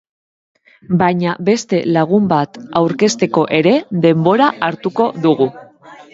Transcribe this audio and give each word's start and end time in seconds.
Baina 1.01 1.35
beste 1.49 1.81
lagun 1.97 2.25
bat 2.31 2.57
aurkezteko 2.81 3.45
ere 3.59 3.75
denbora 4.09 4.51
hartuko 4.71 5.09
dugu. 5.29 5.51